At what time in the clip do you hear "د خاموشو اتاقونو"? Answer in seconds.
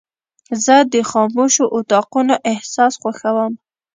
0.93-2.35